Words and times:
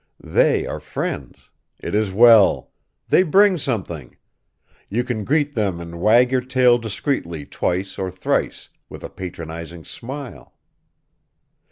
They 0.33 0.65
are 0.65 0.79
friends; 0.79 1.51
it 1.79 1.93
is 1.93 2.11
well; 2.11 2.71
they 3.09 3.21
bring 3.21 3.59
something: 3.59 4.17
you 4.89 5.03
can 5.03 5.23
greet 5.23 5.53
them 5.53 5.79
and 5.79 6.01
wag 6.01 6.31
your 6.31 6.41
tail 6.41 6.79
discreetly 6.79 7.45
twice 7.45 7.99
or 7.99 8.09
thrice, 8.09 8.69
with 8.89 9.03
a 9.03 9.09
patronizing 9.11 9.85
smile.... 9.85 10.55